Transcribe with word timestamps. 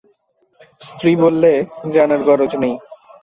স্ত্রী 0.81 1.11
বললে, 1.23 1.51
জানার 1.93 2.21
গরজ 2.23 2.51
নেই। 2.61 2.73